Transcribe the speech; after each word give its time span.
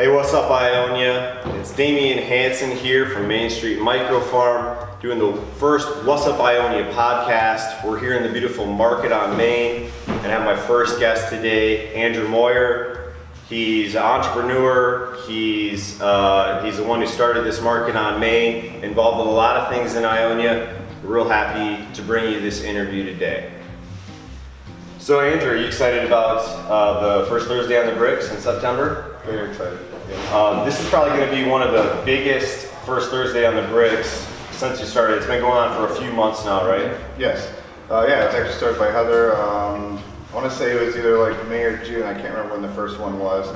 Hey, 0.00 0.08
what's 0.08 0.32
up, 0.32 0.50
Ionia? 0.50 1.42
It's 1.60 1.72
Damian 1.72 2.16
Hanson 2.16 2.74
here 2.74 3.10
from 3.10 3.28
Main 3.28 3.50
Street 3.50 3.82
Micro 3.82 4.18
Farm 4.18 4.88
doing 5.02 5.18
the 5.18 5.38
first 5.58 6.06
What's 6.06 6.26
Up 6.26 6.40
Ionia 6.40 6.90
podcast. 6.94 7.84
We're 7.84 8.00
here 8.00 8.14
in 8.14 8.22
the 8.22 8.30
beautiful 8.30 8.64
market 8.64 9.12
on 9.12 9.36
Main 9.36 9.90
and 10.06 10.26
I 10.26 10.30
have 10.30 10.46
my 10.46 10.56
first 10.56 10.98
guest 10.98 11.28
today, 11.28 11.92
Andrew 11.94 12.26
Mourer. 12.26 13.12
He's 13.50 13.94
an 13.94 14.02
entrepreneur. 14.02 15.18
He's, 15.26 16.00
uh, 16.00 16.62
he's 16.64 16.78
the 16.78 16.84
one 16.84 17.02
who 17.02 17.06
started 17.06 17.44
this 17.44 17.60
market 17.60 17.94
on 17.94 18.18
Main, 18.18 18.82
involved 18.82 19.18
with 19.18 19.26
a 19.26 19.30
lot 19.30 19.58
of 19.58 19.68
things 19.68 19.96
in 19.96 20.06
Ionia. 20.06 20.82
Real 21.02 21.28
happy 21.28 21.84
to 21.92 22.00
bring 22.00 22.32
you 22.32 22.40
this 22.40 22.62
interview 22.62 23.04
today. 23.04 23.52
So 24.98 25.20
Andrew, 25.20 25.50
are 25.50 25.56
you 25.56 25.66
excited 25.66 26.06
about 26.06 26.38
uh, 26.70 27.18
the 27.18 27.26
first 27.26 27.48
Thursday 27.48 27.78
on 27.78 27.84
the 27.86 27.96
bricks 27.96 28.30
in 28.30 28.40
September? 28.40 29.20
Very 29.26 29.50
excited. 29.50 29.89
Um, 30.32 30.64
this 30.64 30.80
is 30.80 30.88
probably 30.88 31.16
going 31.16 31.30
to 31.30 31.36
be 31.36 31.48
one 31.48 31.62
of 31.62 31.72
the 31.72 32.02
biggest 32.04 32.66
first 32.84 33.10
Thursday 33.10 33.46
on 33.46 33.54
the 33.54 33.62
bricks 33.68 34.26
since 34.50 34.80
you 34.80 34.86
started. 34.86 35.18
It's 35.18 35.26
been 35.26 35.40
going 35.40 35.56
on 35.56 35.76
for 35.76 35.92
a 35.92 35.96
few 35.96 36.12
months 36.12 36.44
now, 36.44 36.66
right? 36.66 36.96
Yes. 37.18 37.52
Uh, 37.90 38.06
yeah, 38.08 38.22
it 38.22 38.26
was 38.26 38.34
actually 38.34 38.56
started 38.56 38.78
by 38.78 38.90
Heather. 38.90 39.36
Um, 39.36 40.02
I 40.30 40.34
want 40.34 40.50
to 40.50 40.56
say 40.56 40.76
it 40.76 40.84
was 40.84 40.96
either 40.96 41.18
like 41.18 41.48
May 41.48 41.62
or 41.62 41.76
June. 41.84 42.02
I 42.02 42.14
can't 42.14 42.34
remember 42.34 42.54
when 42.54 42.62
the 42.62 42.74
first 42.74 42.98
one 42.98 43.18
was. 43.18 43.46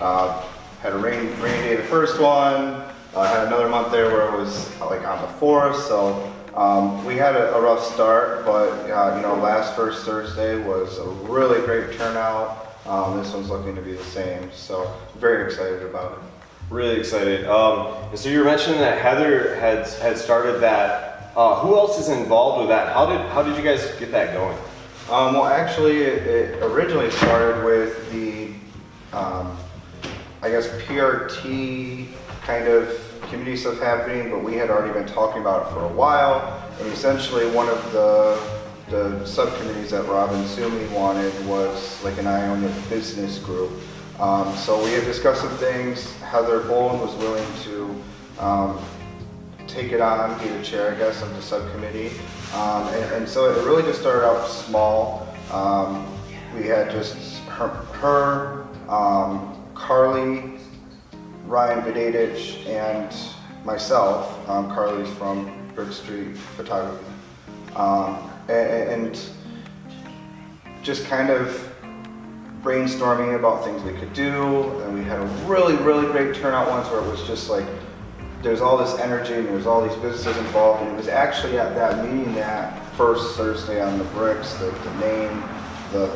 Uh, 0.00 0.44
had 0.80 0.92
a 0.92 0.98
rain, 0.98 1.28
rainy 1.40 1.62
day 1.62 1.76
the 1.76 1.82
first 1.82 2.20
one. 2.20 2.82
Uh, 3.14 3.26
had 3.26 3.46
another 3.46 3.68
month 3.68 3.90
there 3.90 4.06
where 4.06 4.28
it 4.28 4.38
was 4.38 4.78
like 4.80 5.06
on 5.06 5.20
the 5.22 5.28
fourth. 5.34 5.76
So 5.84 6.32
um, 6.54 7.04
we 7.04 7.16
had 7.16 7.34
a, 7.36 7.54
a, 7.54 7.60
rough 7.60 7.84
start, 7.84 8.44
but 8.44 8.70
uh, 8.90 9.16
you 9.16 9.22
know, 9.22 9.34
last 9.34 9.74
first 9.74 10.04
Thursday 10.04 10.62
was 10.62 10.98
a 10.98 11.04
really 11.04 11.64
great 11.66 11.96
turnout. 11.96 12.67
Um, 12.88 13.18
this 13.18 13.34
one's 13.34 13.50
looking 13.50 13.76
to 13.76 13.82
be 13.82 13.92
the 13.92 14.04
same, 14.04 14.50
so 14.50 14.90
very 15.18 15.44
excited 15.44 15.82
about 15.82 16.12
it. 16.12 16.18
Really 16.70 16.98
excited. 16.98 17.44
Um, 17.46 17.94
so 18.16 18.30
you 18.30 18.38
were 18.38 18.46
mentioning 18.46 18.80
that 18.80 18.98
Heather 18.98 19.56
had 19.56 19.86
had 19.86 20.16
started 20.16 20.60
that. 20.60 21.32
Uh, 21.36 21.56
who 21.56 21.76
else 21.76 22.00
is 22.00 22.08
involved 22.08 22.60
with 22.60 22.68
that? 22.70 22.94
How 22.94 23.04
did 23.04 23.20
how 23.30 23.42
did 23.42 23.58
you 23.58 23.62
guys 23.62 23.94
get 23.98 24.10
that 24.12 24.32
going? 24.32 24.56
Um, 25.10 25.34
well, 25.34 25.46
actually, 25.46 26.02
it, 26.02 26.26
it, 26.26 26.62
originally 26.62 27.10
started 27.10 27.64
with 27.64 28.10
the, 28.12 28.52
um, 29.16 29.56
I 30.42 30.50
guess 30.50 30.68
PRT 30.82 32.08
kind 32.42 32.68
of 32.68 32.94
community 33.28 33.56
stuff 33.56 33.78
happening, 33.80 34.30
but 34.30 34.42
we 34.42 34.54
had 34.54 34.68
already 34.68 34.92
been 34.92 35.06
talking 35.06 35.40
about 35.40 35.66
it 35.66 35.74
for 35.74 35.84
a 35.84 35.88
while. 35.88 36.62
And 36.78 36.92
essentially, 36.92 37.50
one 37.50 37.68
of 37.68 37.92
the 37.92 38.38
the 38.90 39.24
subcommittees 39.26 39.90
that 39.90 40.04
Robin 40.06 40.46
Sumi 40.46 40.86
wanted 40.94 41.32
was 41.46 42.02
like 42.02 42.18
an 42.18 42.26
Ionia 42.26 42.72
business 42.88 43.38
group. 43.38 43.70
Um, 44.18 44.54
so 44.56 44.82
we 44.82 44.92
had 44.92 45.04
discussed 45.04 45.42
some 45.42 45.56
things. 45.58 46.12
Heather 46.22 46.60
Bowen 46.60 47.00
was 47.00 47.14
willing 47.16 47.46
to 47.64 48.44
um, 48.44 48.84
take 49.66 49.92
it 49.92 50.00
on, 50.00 50.38
be 50.42 50.48
the 50.48 50.62
chair, 50.62 50.92
I 50.92 50.98
guess, 50.98 51.22
of 51.22 51.34
the 51.36 51.42
subcommittee. 51.42 52.10
Um, 52.54 52.88
and, 52.88 53.12
and, 53.14 53.28
so 53.28 53.50
it 53.50 53.64
really 53.64 53.82
just 53.82 54.00
started 54.00 54.26
out 54.26 54.48
small. 54.48 55.28
Um, 55.52 56.06
we 56.56 56.66
had 56.66 56.90
just 56.90 57.38
her, 57.48 57.68
her 57.68 58.66
um, 58.88 59.62
Carly, 59.74 60.58
Ryan 61.44 61.82
Vidadich, 61.82 62.66
and 62.66 63.14
myself. 63.64 64.48
Um, 64.48 64.68
Carly's 64.70 65.12
from 65.14 65.52
Brick 65.74 65.92
Street 65.92 66.36
Photography. 66.56 67.04
Um, 67.76 68.30
and 68.48 69.18
just 70.82 71.04
kind 71.06 71.30
of 71.30 71.64
brainstorming 72.62 73.36
about 73.36 73.64
things 73.64 73.82
we 73.82 73.92
could 73.92 74.12
do. 74.12 74.80
And 74.82 74.94
we 74.94 75.04
had 75.04 75.20
a 75.20 75.26
really, 75.46 75.76
really 75.76 76.06
great 76.06 76.34
turnout 76.34 76.68
once 76.68 76.88
where 76.90 77.00
it 77.00 77.10
was 77.10 77.22
just 77.24 77.48
like, 77.48 77.66
there's 78.42 78.60
all 78.60 78.76
this 78.76 78.98
energy 78.98 79.34
and 79.34 79.46
there's 79.48 79.66
all 79.66 79.86
these 79.86 79.96
businesses 79.98 80.36
involved. 80.36 80.82
And 80.82 80.92
it 80.92 80.96
was 80.96 81.08
actually 81.08 81.58
at 81.58 81.74
that 81.74 82.04
meeting 82.04 82.34
that 82.34 82.84
first 82.94 83.36
Thursday 83.36 83.82
on 83.82 83.98
the 83.98 84.04
bricks, 84.04 84.54
the, 84.54 84.66
the 84.70 84.94
name, 85.00 85.42
the, 85.92 86.06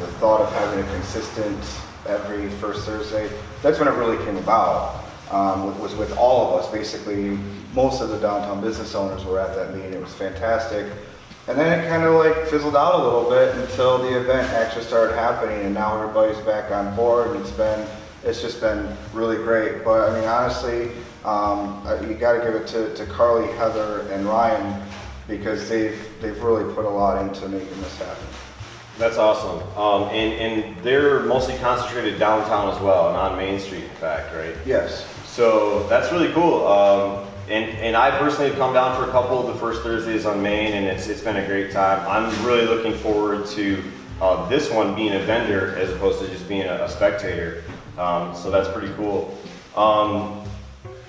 the 0.00 0.06
thought 0.18 0.40
of 0.40 0.52
having 0.52 0.84
a 0.84 0.92
consistent 0.94 1.58
every 2.06 2.48
first 2.50 2.84
Thursday, 2.84 3.30
that's 3.62 3.78
when 3.78 3.88
it 3.88 3.92
really 3.92 4.22
came 4.24 4.36
about. 4.36 5.04
Um, 5.30 5.78
was 5.80 5.94
with 5.94 6.14
all 6.18 6.48
of 6.48 6.62
us, 6.62 6.70
basically, 6.70 7.38
most 7.72 8.02
of 8.02 8.10
the 8.10 8.18
downtown 8.18 8.60
business 8.60 8.94
owners 8.94 9.24
were 9.24 9.40
at 9.40 9.54
that 9.54 9.74
meeting. 9.74 9.94
It 9.94 10.00
was 10.00 10.12
fantastic. 10.12 10.92
And 11.48 11.58
then 11.58 11.80
it 11.80 11.88
kind 11.88 12.04
of 12.04 12.14
like 12.14 12.46
fizzled 12.46 12.76
out 12.76 12.94
a 12.94 13.02
little 13.02 13.28
bit 13.28 13.54
until 13.56 13.98
the 13.98 14.16
event 14.16 14.48
actually 14.52 14.84
started 14.84 15.14
happening 15.14 15.64
and 15.66 15.74
now 15.74 16.00
everybody's 16.00 16.38
back 16.44 16.70
on 16.70 16.94
board 16.94 17.30
and 17.30 17.40
it's 17.40 17.50
been, 17.50 17.88
it's 18.22 18.40
just 18.40 18.60
been 18.60 18.96
really 19.12 19.36
great. 19.36 19.84
But 19.84 20.08
I 20.08 20.14
mean, 20.14 20.28
honestly, 20.28 20.92
um, 21.24 21.82
you 22.08 22.14
got 22.14 22.34
to 22.34 22.38
give 22.38 22.54
it 22.54 22.68
to, 22.68 22.94
to 22.94 23.06
Carly, 23.06 23.52
Heather, 23.54 24.02
and 24.12 24.24
Ryan 24.24 24.80
because 25.26 25.68
they've, 25.68 25.98
they've 26.20 26.40
really 26.42 26.72
put 26.74 26.84
a 26.84 26.88
lot 26.88 27.20
into 27.26 27.48
making 27.48 27.80
this 27.80 27.98
happen. 27.98 28.26
That's 28.98 29.16
awesome. 29.16 29.66
Um, 29.76 30.04
and, 30.10 30.34
and 30.34 30.84
they're 30.84 31.20
mostly 31.24 31.56
concentrated 31.58 32.20
downtown 32.20 32.72
as 32.72 32.80
well 32.80 33.08
and 33.08 33.16
on 33.16 33.36
Main 33.36 33.58
Street, 33.58 33.84
in 33.84 33.90
fact, 33.90 34.32
right? 34.34 34.54
Yes. 34.64 35.06
So 35.26 35.88
that's 35.88 36.12
really 36.12 36.32
cool. 36.32 36.66
Um, 36.68 37.26
and, 37.48 37.70
and 37.78 37.96
I 37.96 38.16
personally 38.18 38.50
have 38.50 38.58
come 38.58 38.74
down 38.74 38.96
for 38.96 39.08
a 39.08 39.12
couple 39.12 39.38
of 39.38 39.52
the 39.52 39.60
first 39.60 39.82
Thursdays 39.82 40.26
on 40.26 40.42
Main, 40.42 40.74
and 40.74 40.86
it's, 40.86 41.08
it's 41.08 41.20
been 41.20 41.36
a 41.36 41.46
great 41.46 41.72
time. 41.72 42.06
I'm 42.08 42.46
really 42.46 42.66
looking 42.66 42.94
forward 42.94 43.46
to 43.48 43.82
uh, 44.20 44.48
this 44.48 44.70
one 44.70 44.94
being 44.94 45.12
a 45.12 45.18
vendor 45.20 45.76
as 45.76 45.90
opposed 45.90 46.20
to 46.20 46.28
just 46.28 46.48
being 46.48 46.62
a, 46.62 46.84
a 46.84 46.88
spectator. 46.88 47.64
Um, 47.98 48.34
so 48.34 48.50
that's 48.50 48.68
pretty 48.68 48.92
cool. 48.94 49.36
Um, 49.76 50.44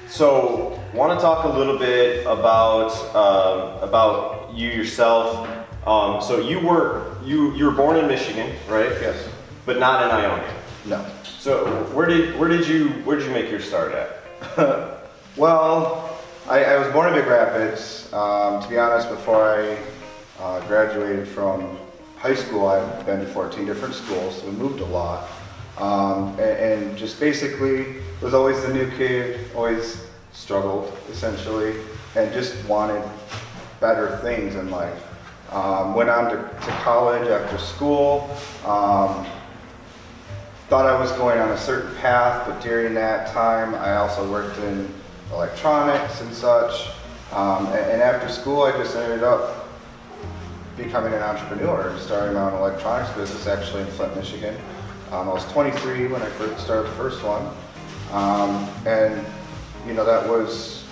so, 0.08 0.80
want 0.94 1.18
to 1.18 1.24
talk 1.24 1.46
a 1.46 1.48
little 1.48 1.78
bit 1.78 2.26
about 2.28 2.92
uh, 3.16 3.80
about 3.82 4.54
you 4.54 4.70
yourself. 4.70 5.50
Um, 5.88 6.22
so 6.22 6.40
you 6.40 6.60
were 6.60 7.18
you 7.24 7.54
you 7.56 7.66
were 7.66 7.72
born 7.72 7.98
in 7.98 8.08
Michigan, 8.08 8.56
right? 8.70 8.92
Yes. 9.02 9.28
But 9.66 9.80
not 9.80 10.04
in 10.04 10.12
Ionia. 10.12 10.54
No. 10.86 11.06
So 11.24 11.66
where 11.94 12.06
did 12.06 12.38
where 12.40 12.48
did 12.48 12.68
you 12.68 12.90
where 13.06 13.18
did 13.18 13.26
you 13.26 13.34
make 13.34 13.50
your 13.50 13.60
start 13.60 13.94
at? 13.94 15.10
well, 15.38 16.13
I, 16.50 16.62
I, 16.66 16.78
was 16.78 16.92
born 16.92 17.08
in 17.08 17.14
Big 17.14 17.26
Rapids. 17.26 18.12
Um, 18.12 18.62
to 18.62 18.68
be 18.68 18.78
honest, 18.78 19.08
before 19.08 19.42
I 19.42 19.78
uh, 20.42 20.68
graduated 20.68 21.26
from 21.26 21.78
high 22.18 22.36
school, 22.36 22.68
I've 22.68 23.06
been 23.06 23.22
to 23.22 23.26
14 23.28 23.66
different 23.66 23.96
schools, 23.96 24.42
so 24.42 24.48
we 24.48 24.52
moved 24.52 24.82
a 24.82 24.86
lot. 24.86 25.30
Um, 25.78 26.32
and, 26.32 26.42
and, 26.42 26.98
just 26.98 27.18
basically 27.18 27.96
was 28.22 28.34
always 28.34 28.62
the 28.62 28.74
new 28.74 28.92
kid, 28.92 29.52
always 29.56 30.06
struggled 30.34 30.92
essentially, 31.10 31.76
and 32.16 32.32
just 32.34 32.62
wanted 32.66 33.02
better 33.80 34.18
things 34.18 34.56
in 34.56 34.70
life. 34.70 35.02
Um, 35.50 35.96
went 35.96 36.10
on 36.10 36.30
to, 36.30 36.36
to, 36.36 36.72
college 36.84 37.26
after 37.30 37.58
school. 37.58 38.30
Um, 38.66 39.26
thought 40.68 40.86
I 40.88 41.00
was 41.00 41.12
going 41.14 41.40
on 41.40 41.52
a 41.52 41.58
certain 41.58 41.96
path, 41.96 42.46
but 42.48 42.62
during 42.62 42.94
that 42.96 43.32
time, 43.32 43.74
I 43.76 43.96
also 43.96 44.30
worked 44.30 44.60
in 44.60 44.94
electronics 45.34 46.22
and 46.22 46.34
such. 46.34 46.90
Um, 47.32 47.68
and, 47.68 47.92
and, 47.92 48.02
after 48.02 48.30
school, 48.30 48.64
I 48.64 48.72
just 48.74 48.96
ended 48.96 49.24
up 49.24 49.68
becoming 50.78 51.14
an 51.14 51.22
entrepreneur 51.22 51.90
and 51.90 52.00
starting 52.00 52.36
my 52.36 52.52
own 52.52 52.54
electronics 52.54 53.12
business 53.12 53.48
actually 53.48 53.82
in 53.82 53.88
Flint, 53.88 54.16
Michigan. 54.16 54.56
Um, 55.12 55.30
I 55.30 55.34
was 55.34 55.46
23 55.52 56.08
when 56.08 56.22
I 56.22 56.30
first 56.30 56.64
started 56.64 56.92
the 56.92 56.96
first 56.96 57.24
one. 57.24 57.46
Um, 58.12 58.70
and, 58.86 59.26
you 59.88 59.94
know, 59.94 60.06
that 60.06 60.28
was 60.30 60.86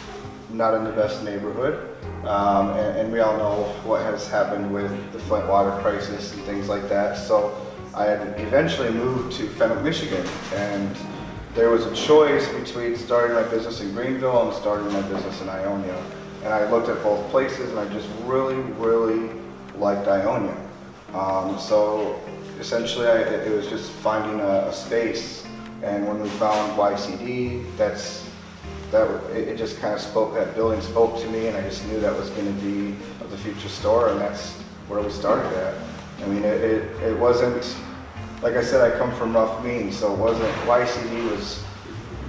not 0.51 0.73
in 0.73 0.83
the 0.83 0.91
best 0.91 1.23
neighborhood. 1.23 1.87
Um, 2.25 2.71
and, 2.71 2.97
and, 2.97 3.11
we 3.11 3.19
all 3.19 3.37
know 3.37 3.63
what 3.83 4.01
has 4.01 4.27
happened 4.27 4.71
with 4.71 4.91
the 5.11 5.19
Flint 5.19 5.47
water 5.47 5.71
crisis 5.81 6.33
and 6.33 6.43
things 6.43 6.69
like 6.69 6.87
that. 6.89 7.17
So 7.17 7.55
I 7.95 8.05
had 8.05 8.39
eventually 8.39 8.91
moved 8.91 9.35
to 9.37 9.47
Fenwick, 9.49 9.83
Michigan. 9.83 10.25
And 10.53 10.95
there 11.53 11.69
was 11.69 11.85
a 11.85 11.93
choice 11.93 12.47
between 12.53 12.95
starting 12.95 13.35
my 13.35 13.43
business 13.43 13.81
in 13.81 13.93
Greenville 13.93 14.47
and 14.47 14.55
starting 14.55 14.91
my 14.93 15.01
business 15.01 15.41
in 15.41 15.49
Ionia. 15.49 16.01
And 16.43 16.53
I 16.53 16.69
looked 16.71 16.87
at 16.87 17.03
both 17.03 17.29
places 17.29 17.69
and 17.69 17.79
I 17.79 17.87
just 17.89 18.07
really, 18.23 18.55
really 18.55 19.29
liked 19.75 20.07
Ionia. 20.07 20.55
Um, 21.13 21.59
so 21.59 22.19
essentially 22.59 23.07
I, 23.07 23.17
it 23.17 23.51
was 23.51 23.67
just 23.67 23.91
finding 23.91 24.39
a, 24.39 24.67
a, 24.67 24.73
space. 24.73 25.45
And 25.83 26.07
when 26.07 26.21
we 26.21 26.29
found 26.29 26.77
YCD, 26.77 27.65
that's, 27.75 28.29
that 28.91 29.09
it, 29.31 29.49
it 29.49 29.57
just 29.57 29.79
kind 29.81 29.93
of 29.93 29.99
spoke, 29.99 30.33
that 30.35 30.55
building 30.55 30.79
spoke 30.79 31.19
to 31.19 31.27
me 31.29 31.47
and 31.47 31.57
I 31.57 31.61
just 31.63 31.85
knew 31.87 31.99
that 31.99 32.17
was 32.17 32.29
going 32.29 32.47
to 32.47 32.61
be 32.61 32.95
the 33.29 33.37
future 33.37 33.69
store 33.69 34.09
and 34.09 34.21
that's 34.21 34.53
where 34.87 35.01
we 35.01 35.09
started 35.09 35.51
at. 35.57 35.75
I 36.21 36.27
mean, 36.27 36.45
it, 36.45 36.61
it, 36.61 36.83
it 37.01 37.19
wasn't 37.19 37.75
like 38.41 38.55
I 38.55 38.63
said, 38.63 38.81
I 38.81 38.97
come 38.97 39.13
from 39.15 39.35
rough 39.35 39.63
means, 39.63 39.97
so 39.97 40.13
it 40.13 40.17
wasn't, 40.17 40.51
YCD 40.65 41.31
was, 41.31 41.63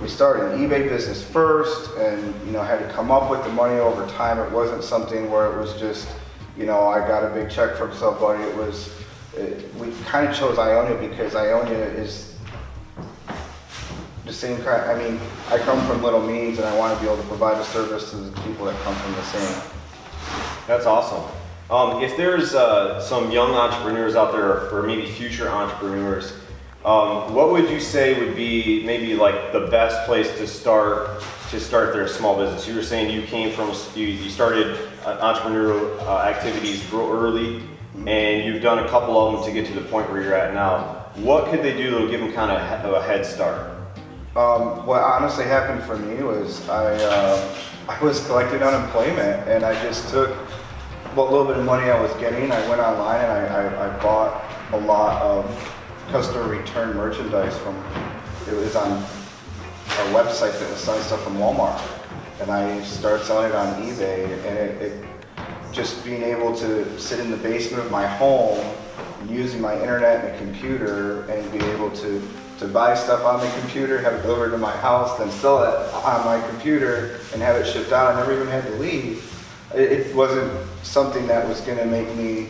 we 0.01 0.09
started 0.09 0.53
an 0.53 0.59
eBay 0.59 0.89
business 0.89 1.23
first 1.23 1.97
and, 1.97 2.35
you 2.45 2.53
know, 2.53 2.63
had 2.63 2.81
to 2.81 2.89
come 2.93 3.11
up 3.11 3.31
with 3.31 3.43
the 3.45 3.51
money 3.51 3.79
over 3.79 4.07
time. 4.09 4.39
It 4.39 4.51
wasn't 4.53 4.85
something 4.85 5.31
where 5.31 5.51
it 5.51 5.59
was 5.59 5.79
just, 5.81 6.09
you 6.59 6.67
know, 6.67 6.87
I 6.87 6.99
got 7.07 7.25
a 7.25 7.31
big 7.33 7.51
check 7.51 7.77
from 7.77 7.95
somebody. 7.95 8.43
It 8.43 8.55
was, 8.57 8.93
it, 9.37 9.75
we 9.77 9.91
kind 10.05 10.29
of 10.29 10.37
chose 10.37 10.59
Ionia 10.59 10.97
because 11.09 11.35
Ionia 11.35 11.79
is 11.79 12.37
the 14.27 14.33
same 14.33 14.63
kind, 14.63 14.83
I 14.83 15.03
mean, 15.03 15.19
I 15.49 15.59
come 15.59 15.85
from 15.87 16.03
little 16.03 16.23
means 16.23 16.59
and 16.59 16.67
I 16.67 16.77
want 16.77 16.95
to 16.95 17.03
be 17.03 17.11
able 17.11 17.23
to 17.23 17.29
provide 17.29 17.57
a 17.59 17.65
service 17.65 18.11
to 18.11 18.17
the 18.17 18.41
people 18.43 18.67
that 18.67 18.77
come 18.83 18.95
from 18.95 19.13
the 19.13 19.23
same. 19.23 19.63
That's 20.67 20.85
awesome. 20.85 21.25
Um, 21.71 22.03
if 22.03 22.17
there's 22.17 22.55
uh, 22.55 23.01
some 23.01 23.31
young 23.31 23.53
entrepreneurs 23.53 24.15
out 24.15 24.33
there, 24.33 24.69
or 24.71 24.83
maybe 24.83 25.07
future 25.07 25.49
entrepreneurs, 25.49 26.35
um, 26.85 27.33
what 27.33 27.51
would 27.53 27.71
you 27.71 27.81
say 27.81 28.19
would 28.19 28.35
be 28.35 28.85
maybe 28.85 29.15
like 29.15 29.53
the 29.53 29.69
best 29.69 30.05
place 30.05 30.37
to 30.39 30.47
start 30.47 31.23
to 31.51 31.61
start 31.61 31.93
their 31.93 32.09
small 32.09 32.37
business? 32.37 32.67
You 32.67 32.75
were 32.75 32.83
saying 32.83 33.15
you 33.15 33.23
came 33.23 33.53
from 33.53 33.73
you, 33.95 34.07
you 34.09 34.29
started 34.29 34.77
uh, 35.05 35.35
entrepreneurial 35.35 35.99
uh, 36.01 36.23
activities 36.23 36.85
real 36.93 37.09
early, 37.09 37.63
and 38.07 38.45
you've 38.45 38.63
done 38.63 38.81
a 38.81 38.89
couple 38.89 39.17
of 39.17 39.35
them 39.35 39.45
to 39.45 39.53
get 39.53 39.67
to 39.73 39.81
the 39.81 39.87
point 39.89 40.11
where 40.11 40.21
you're 40.21 40.35
at 40.35 40.55
now. 40.55 41.07
What 41.17 41.51
could 41.51 41.63
they 41.63 41.77
do 41.77 41.91
that'll 41.91 42.09
give 42.09 42.21
them 42.21 42.33
kind 42.33 42.51
of 42.51 42.93
a 42.95 43.03
head 43.03 43.25
start? 43.25 43.71
Um, 44.35 44.87
what 44.87 45.03
honestly 45.03 45.45
happened 45.45 45.83
for 45.85 45.97
me 45.97 46.23
was 46.23 46.67
I, 46.69 46.95
uh, 46.95 47.59
I 47.89 48.03
was 48.03 48.27
collecting 48.27 48.63
unemployment 48.63 49.47
and 49.47 49.63
I 49.63 49.75
just 49.83 50.09
took 50.09 50.35
what 51.15 51.31
little 51.31 51.47
bit 51.47 51.59
of 51.59 51.65
money 51.65 51.91
I 51.91 52.01
was 52.01 52.13
getting. 52.15 52.51
I 52.51 52.69
went 52.69 52.81
online 52.81 53.21
and 53.21 53.33
I, 53.33 53.45
I, 53.47 53.87
I 53.87 54.03
bought 54.03 54.43
a 54.73 54.79
lot 54.79 55.21
of 55.21 55.45
customer 56.09 56.49
return 56.49 56.97
merchandise 56.97 57.57
from, 57.59 57.77
it 58.49 58.57
was 58.57 58.75
on 58.77 58.93
a 58.93 60.05
website 60.15 60.59
that 60.59 60.71
was 60.71 60.81
selling 60.81 61.03
stuff 61.03 61.23
from 61.23 61.37
Walmart. 61.37 61.81
And 62.41 62.51
I 62.51 62.83
started 62.83 63.25
selling 63.25 63.51
it 63.51 63.55
on 63.55 63.83
eBay 63.83 64.25
and 64.47 64.59
it, 64.59 64.83
it 64.83 65.05
just 65.71 66.05
being 66.05 66.23
able 66.23 66.57
to 66.57 66.99
sit 66.99 67.21
in 67.21 67.31
the 67.31 67.37
basement 67.37 67.85
of 67.85 67.91
my 67.91 68.07
home 68.07 68.65
using 69.29 69.61
my 69.61 69.75
internet 69.81 70.25
and 70.25 70.35
a 70.35 70.39
computer 70.39 71.25
and 71.31 71.51
be 71.53 71.59
able 71.67 71.91
to 71.91 72.27
to 72.59 72.69
buy 72.69 72.95
stuff 72.95 73.25
on 73.25 73.41
the 73.41 73.51
computer, 73.61 74.01
have 74.01 74.13
it 74.13 74.23
delivered 74.23 74.51
to 74.51 74.59
my 74.59 74.71
house, 74.77 75.19
then 75.19 75.29
sell 75.33 75.65
it 75.65 75.95
on 75.95 76.25
my 76.25 76.41
computer 76.49 77.19
and 77.33 77.43
have 77.43 77.57
it 77.57 77.67
shipped 77.67 77.91
out. 77.91 78.15
I 78.15 78.21
never 78.21 78.33
even 78.33 78.47
had 78.47 78.65
to 78.65 78.75
leave. 78.75 79.32
It, 79.75 80.15
wasn't 80.15 80.53
something 80.83 81.27
that 81.27 81.49
was 81.49 81.61
going 81.63 81.79
to 81.79 81.87
make 81.87 82.15
me 82.17 82.49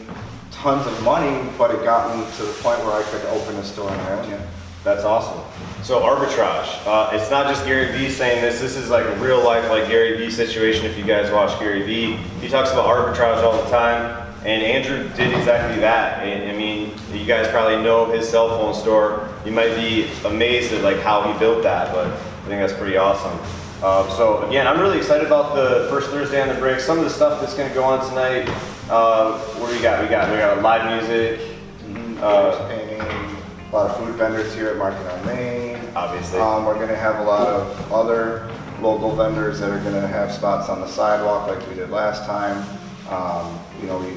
tons 0.50 0.86
of 0.86 1.02
money, 1.02 1.48
but 1.56 1.70
it 1.70 1.82
got 1.84 2.16
me 2.16 2.24
to 2.36 2.42
the 2.42 2.52
point 2.62 2.78
where 2.80 2.92
I 2.92 3.02
could 3.04 3.24
open 3.26 3.56
a 3.56 3.64
store 3.64 3.92
in 3.92 4.00
Ionia. 4.00 4.46
That's 4.84 5.04
awesome. 5.04 5.40
So 5.84 6.00
arbitrage, 6.00 6.86
uh, 6.86 7.10
it's 7.12 7.30
not 7.30 7.46
just 7.46 7.64
Gary 7.64 7.96
Vee 7.96 8.10
saying 8.10 8.42
this, 8.42 8.60
this 8.60 8.76
is 8.76 8.90
like 8.90 9.04
a 9.04 9.16
real 9.16 9.44
life 9.44 9.69
like 9.70 9.88
Gary 9.88 10.16
Vee 10.16 10.30
situation 10.30 10.86
if 10.86 10.98
you 10.98 11.04
guys 11.04 11.30
watch 11.30 11.58
Gary 11.60 11.82
Vee. 11.82 12.16
He 12.40 12.48
talks 12.48 12.72
about 12.72 12.86
arbitrage 12.86 13.42
all 13.42 13.62
the 13.62 13.70
time. 13.70 14.22
And 14.44 14.60
Andrew 14.60 15.08
did 15.10 15.32
exactly 15.38 15.80
that. 15.82 16.19
I 16.19 16.52
mean, 16.56 16.92
you 17.12 17.24
guys 17.24 17.46
probably 17.48 17.80
know 17.80 18.10
his 18.10 18.28
cell 18.28 18.48
phone 18.48 18.74
store. 18.74 19.28
You 19.44 19.52
might 19.52 19.76
be 19.76 20.10
amazed 20.24 20.72
at 20.72 20.82
like 20.82 20.98
how 20.98 21.32
he 21.32 21.38
built 21.38 21.62
that, 21.62 21.94
but 21.94 22.08
I 22.08 22.46
think 22.48 22.60
that's 22.60 22.72
pretty 22.72 22.96
awesome. 22.96 23.38
Uh, 23.82 24.08
so 24.17 24.46
again, 24.46 24.69
I'm 24.69 24.79
really 24.79 24.99
excited 24.99 25.26
about 25.26 25.56
the 25.56 25.88
first 25.90 26.08
Thursday 26.11 26.40
on 26.40 26.46
the 26.46 26.55
Brick. 26.55 26.79
Some 26.79 26.99
of 26.99 27.05
the 27.05 27.11
stuff 27.11 27.40
that's 27.40 27.55
going 27.55 27.69
to 27.69 27.75
go 27.75 27.82
on 27.82 28.08
tonight. 28.08 28.49
Uh, 28.88 29.37
what 29.58 29.70
do 29.70 29.76
we 29.76 29.82
got? 29.82 30.00
We 30.00 30.08
got 30.08 30.31
we 30.31 30.37
got 30.37 30.62
live 30.62 31.00
music. 31.00 31.40
Mm-hmm. 31.81 32.23
Uh, 32.23 32.69
painting, 32.69 33.00
a 33.00 33.75
lot 33.75 33.90
of 33.90 33.96
food 33.96 34.14
vendors 34.14 34.55
here 34.55 34.69
at 34.69 34.76
Market 34.76 35.05
on 35.11 35.26
Main. 35.26 35.81
Obviously. 35.96 36.38
Um, 36.38 36.64
we're 36.64 36.76
going 36.76 36.90
to 36.90 36.96
have 36.96 37.19
a 37.19 37.25
lot 37.25 37.49
of 37.49 37.93
other 37.93 38.49
local 38.81 39.17
vendors 39.17 39.58
that 39.58 39.70
are 39.70 39.81
going 39.81 40.00
to 40.00 40.06
have 40.06 40.31
spots 40.31 40.69
on 40.69 40.81
the 40.81 40.87
sidewalk 40.87 41.49
like 41.49 41.69
we 41.69 41.75
did 41.75 41.90
last 41.90 42.25
time. 42.25 42.64
Um, 43.11 43.58
you 43.81 43.88
know, 43.88 43.99
we 43.99 44.17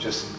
just 0.00 0.36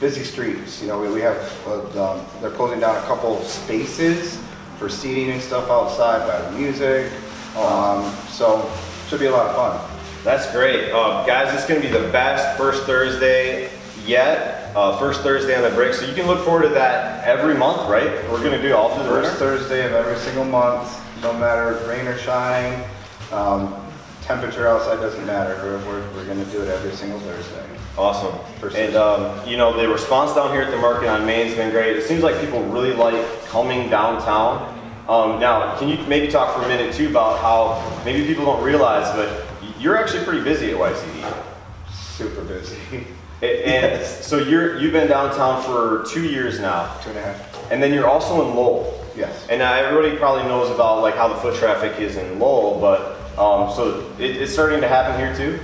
busy 0.00 0.24
streets. 0.24 0.80
You 0.80 0.88
know, 0.88 0.98
we, 0.98 1.10
we 1.10 1.20
have, 1.20 1.36
uh, 1.66 2.12
um, 2.12 2.26
they're 2.40 2.50
closing 2.52 2.80
down 2.80 2.96
a 2.96 3.06
couple 3.06 3.38
spaces 3.42 4.40
for 4.78 4.88
seating 4.88 5.30
and 5.30 5.42
stuff 5.42 5.68
outside 5.70 6.26
by 6.26 6.50
the 6.50 6.58
music. 6.58 7.12
Um, 7.56 8.14
so 8.28 8.70
should 9.08 9.20
be 9.20 9.26
a 9.26 9.32
lot 9.32 9.46
of 9.46 9.56
fun. 9.56 9.98
That's 10.24 10.50
great. 10.52 10.90
Uh, 10.90 11.24
guys, 11.26 11.52
it's 11.54 11.66
going 11.66 11.80
to 11.80 11.86
be 11.86 11.92
the 11.92 12.08
best 12.10 12.56
first 12.56 12.84
Thursday 12.84 13.70
yet. 14.04 14.72
Uh, 14.76 14.96
first 14.98 15.22
Thursday 15.22 15.56
on 15.56 15.62
the 15.62 15.70
break. 15.70 15.94
So 15.94 16.06
you 16.06 16.14
can 16.14 16.26
look 16.26 16.44
forward 16.44 16.62
to 16.62 16.68
that 16.70 17.24
every 17.26 17.54
month, 17.54 17.88
right? 17.88 18.10
We're 18.30 18.42
going 18.42 18.52
to 18.52 18.62
do 18.62 18.74
all 18.74 18.94
through 18.94 19.04
the 19.04 19.08
First 19.08 19.40
winter? 19.40 19.58
Thursday 19.58 19.86
of 19.86 19.92
every 19.92 20.16
single 20.18 20.44
month, 20.44 21.00
no 21.22 21.32
matter 21.32 21.84
rain 21.88 22.06
or 22.06 22.18
shine. 22.18 22.84
Um, 23.32 23.74
temperature 24.22 24.68
outside 24.68 24.96
doesn't 24.96 25.26
matter. 25.26 25.56
We're, 25.64 25.78
we're, 25.86 26.12
we're 26.12 26.26
going 26.26 26.44
to 26.44 26.50
do 26.50 26.62
it 26.62 26.68
every 26.68 26.92
single 26.92 27.18
Thursday. 27.20 27.77
Awesome. 27.98 28.38
And 28.76 28.94
um, 28.94 29.46
you 29.46 29.56
know, 29.56 29.76
the 29.76 29.88
response 29.88 30.32
down 30.32 30.52
here 30.52 30.62
at 30.62 30.70
the 30.70 30.76
market 30.76 31.08
on 31.08 31.26
Main 31.26 31.46
has 31.48 31.56
been 31.56 31.70
great. 31.72 31.96
It 31.96 32.04
seems 32.04 32.22
like 32.22 32.40
people 32.40 32.62
really 32.62 32.92
like 32.92 33.44
coming 33.46 33.90
downtown. 33.90 34.76
Um, 35.08 35.40
now, 35.40 35.76
can 35.78 35.88
you 35.88 35.98
maybe 36.06 36.28
talk 36.30 36.54
for 36.56 36.64
a 36.64 36.68
minute 36.68 36.94
too 36.94 37.08
about 37.08 37.40
how 37.40 38.04
maybe 38.04 38.24
people 38.24 38.44
don't 38.44 38.62
realize, 38.62 39.12
but 39.16 39.46
you're 39.80 39.96
actually 39.96 40.24
pretty 40.24 40.44
busy 40.44 40.70
at 40.70 40.76
YCD. 40.76 41.44
Super 41.92 42.42
busy. 42.42 42.76
And 42.88 43.06
yes. 43.42 44.24
so 44.24 44.38
you're 44.38 44.78
you've 44.78 44.92
been 44.92 45.08
downtown 45.08 45.62
for 45.64 46.04
two 46.08 46.24
years 46.24 46.60
now. 46.60 46.96
Two 47.02 47.10
and 47.10 47.18
a 47.18 47.22
half. 47.22 47.72
And 47.72 47.82
then 47.82 47.92
you're 47.92 48.08
also 48.08 48.48
in 48.48 48.54
Lowell. 48.54 49.04
Yes. 49.16 49.46
And 49.50 49.58
now 49.58 49.74
everybody 49.74 50.16
probably 50.16 50.44
knows 50.44 50.70
about 50.70 51.02
like 51.02 51.16
how 51.16 51.26
the 51.26 51.36
foot 51.36 51.56
traffic 51.56 52.00
is 52.00 52.16
in 52.16 52.38
Lowell, 52.38 52.80
but 52.80 53.16
um, 53.38 53.72
so 53.74 54.08
it, 54.18 54.36
it's 54.36 54.52
starting 54.52 54.80
to 54.82 54.88
happen 54.88 55.18
here 55.18 55.34
too. 55.34 55.58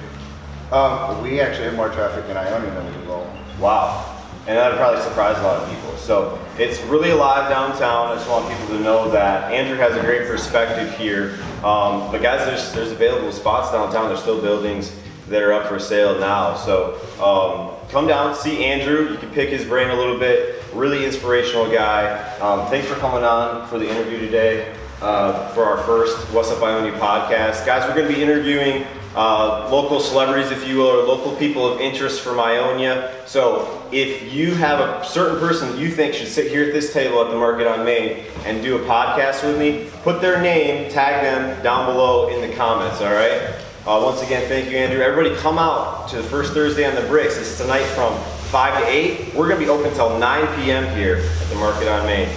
Um, 0.75 1.23
we 1.23 1.38
actually 1.38 1.67
have 1.67 1.76
more 1.76 1.88
traffic 1.88 2.29
in 2.29 2.37
Ionia 2.37 2.69
than 2.73 2.85
we 2.85 2.93
do 3.00 3.09
Lowell. 3.09 3.32
Wow. 3.61 4.11
And 4.49 4.59
that 4.59 4.73
would 4.73 4.76
probably 4.76 5.00
surprise 5.03 5.38
a 5.38 5.43
lot 5.43 5.62
of 5.62 5.69
people. 5.71 5.97
So 5.97 6.37
it's 6.59 6.82
really 6.82 7.11
alive 7.11 7.49
downtown. 7.49 8.09
I 8.09 8.17
just 8.17 8.29
want 8.29 8.50
people 8.50 8.76
to 8.76 8.82
know 8.82 9.09
that 9.12 9.53
Andrew 9.53 9.76
has 9.76 9.97
a 9.97 10.00
great 10.00 10.26
perspective 10.26 10.93
here. 10.99 11.38
Um, 11.59 12.11
but 12.11 12.23
guys, 12.23 12.44
there's, 12.44 12.73
there's 12.73 12.91
available 12.91 13.31
spots 13.31 13.71
downtown. 13.71 14.09
There's 14.09 14.21
still 14.21 14.43
buildings 14.43 14.93
that 15.29 15.44
are 15.44 15.53
up 15.53 15.69
for 15.69 15.79
sale 15.79 16.19
now. 16.19 16.56
So 16.56 16.99
um, 17.23 17.88
come 17.88 18.09
down, 18.09 18.35
see 18.35 18.65
Andrew. 18.65 19.12
You 19.12 19.19
can 19.19 19.31
pick 19.31 19.50
his 19.50 19.65
brain 19.65 19.91
a 19.91 19.94
little 19.94 20.19
bit. 20.19 20.61
Really 20.73 21.05
inspirational 21.05 21.71
guy. 21.71 22.37
Um, 22.41 22.69
thanks 22.69 22.88
for 22.88 22.97
coming 22.97 23.23
on 23.23 23.69
for 23.69 23.79
the 23.79 23.88
interview 23.88 24.19
today 24.19 24.75
uh, 25.00 25.49
for 25.55 25.64
our 25.64 25.79
first 25.85 26.17
What's 26.32 26.50
Up 26.50 26.62
Ionia 26.62 26.93
podcast. 26.99 27.66
Guys, 27.66 27.88
we're 27.88 27.95
going 27.95 28.09
to 28.09 28.14
be 28.14 28.23
interviewing 28.23 28.87
uh, 29.14 29.68
local 29.71 30.00
celebrities, 30.00 30.50
if 30.50 30.66
you 30.66 30.78
will, 30.78 30.87
or 30.87 31.07
local 31.07 31.37
people 31.37 31.73
of 31.73 31.80
interest 31.80 32.21
from 32.21 32.40
Ionia. 32.40 33.14
So 33.26 33.87
if 33.92 34.33
you 34.33 34.54
have 34.54 34.80
a 34.80 35.04
certain 35.04 35.38
person 35.38 35.71
that 35.71 35.78
you 35.78 35.90
think 35.90 36.14
should 36.14 36.28
sit 36.28 36.50
here 36.50 36.64
at 36.64 36.73
this 36.73 36.92
table 36.92 37.23
at 37.25 37.30
the 37.30 37.37
Market 37.37 37.66
on 37.66 37.85
Main 37.85 38.25
and 38.45 38.62
do 38.62 38.76
a 38.76 38.80
podcast 38.87 39.47
with 39.47 39.59
me, 39.59 39.88
put 40.02 40.21
their 40.21 40.40
name, 40.42 40.90
tag 40.90 41.23
them 41.23 41.62
down 41.62 41.87
below 41.87 42.28
in 42.28 42.49
the 42.49 42.57
comments, 42.57 43.00
all 43.00 43.12
right? 43.12 43.54
Uh, 43.87 44.00
once 44.02 44.23
again, 44.23 44.49
thank 44.49 44.71
you, 44.71 44.78
Andrew. 44.78 45.02
Everybody 45.02 45.37
come 45.40 45.59
out 45.59 46.09
to 46.09 46.16
the 46.16 46.23
first 46.23 46.54
Thursday 46.54 46.87
on 46.87 46.95
the 46.95 47.02
Bricks. 47.02 47.37
It's 47.37 47.59
tonight 47.59 47.85
from 47.85 48.18
5 48.50 48.83
to 48.83 48.88
8. 48.88 49.35
We're 49.35 49.47
going 49.47 49.61
to 49.61 49.64
be 49.64 49.71
open 49.71 49.87
until 49.90 50.18
9 50.18 50.57
p.m. 50.57 50.97
here 50.97 51.16
at 51.16 51.49
the 51.50 51.57
Market 51.57 51.88
on 51.88 52.07
Main. 52.07 52.28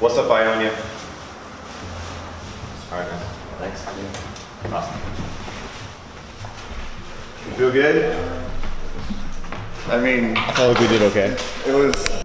What's 0.00 0.16
up, 0.16 0.30
Ionia? 0.30 0.72
All 2.90 2.98
right, 2.98 3.06
man. 3.06 3.20
Thanks. 3.58 3.86
Awesome. 4.72 5.00
You 7.46 7.56
feel 7.56 7.70
good? 7.70 8.16
I 9.88 10.00
mean, 10.00 10.34
I 10.38 10.52
felt 10.52 10.72
like 10.72 10.80
we 10.80 10.88
did 10.88 11.02
okay. 11.02 11.36
it 11.66 11.74
was 11.74 12.24